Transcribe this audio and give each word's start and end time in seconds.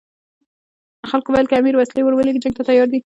خلکو 1.09 1.29
ویل 1.31 1.47
که 1.49 1.55
امیر 1.59 1.75
وسلې 1.77 2.01
ورولېږي 2.03 2.39
جنګ 2.43 2.55
ته 2.57 2.63
تیار 2.69 2.87
دي. 2.91 2.99